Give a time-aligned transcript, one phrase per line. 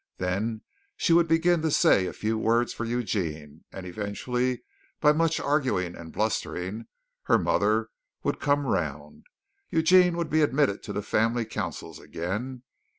[0.17, 0.63] Then
[0.97, 4.63] she would begin to say a few words for Eugene, and eventually
[4.99, 6.87] by much arguing and blustering,
[7.25, 7.89] her mother
[8.23, 9.25] would come round.
[9.69, 12.63] Eugene would be admitted to the family councils again.